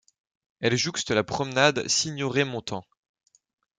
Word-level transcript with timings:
Elle 0.61 0.75
jouxte 0.77 1.11
la 1.11 1.23
promenade 1.23 1.87
Signoret-Montand. 1.87 2.83